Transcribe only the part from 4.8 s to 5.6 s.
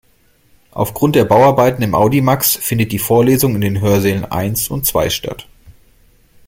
zwei statt.